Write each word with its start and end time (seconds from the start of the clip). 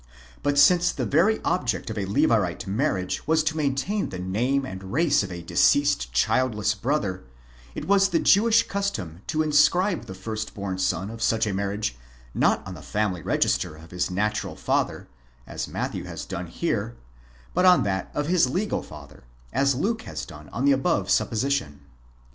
But 0.41 0.57
since 0.57 0.91
the 0.91 1.05
very 1.05 1.39
object 1.45 1.89
ofa 1.89 2.07
Levirate 2.07 2.65
marriage 2.65 3.27
was 3.27 3.43
to 3.43 3.55
maintain 3.55 4.09
the 4.09 4.17
name 4.17 4.65
and 4.65 4.91
race 4.91 5.21
of 5.21 5.31
a 5.31 5.43
deceased 5.43 6.11
childless 6.11 6.73
brother, 6.73 7.23
it 7.75 7.85
was 7.87 8.09
the 8.09 8.17
Jewish 8.17 8.67
custom 8.67 9.21
to 9.27 9.43
inscribe 9.43 10.05
the 10.05 10.15
first 10.15 10.55
born 10.55 10.79
son 10.79 11.11
of 11.11 11.21
such 11.21 11.45
a 11.45 11.53
marriage, 11.53 11.99
not 12.33 12.65
on 12.65 12.73
the 12.73 12.81
family 12.81 13.21
register 13.21 13.75
of 13.75 13.91
his 13.91 14.09
natural 14.09 14.55
father, 14.55 15.07
as 15.45 15.67
Matthew 15.67 16.05
has 16.05 16.25
done 16.25 16.47
here, 16.47 16.95
but 17.53 17.65
on 17.65 17.83
that 17.83 18.09
of 18.15 18.25
his 18.25 18.49
legal 18.49 18.81
father, 18.81 19.23
as 19.53 19.75
Luke 19.75 20.01
has 20.01 20.25
done 20.25 20.49
on 20.49 20.65
the 20.65 20.71
above 20.71 21.11
sup 21.11 21.29
position. 21.29 21.81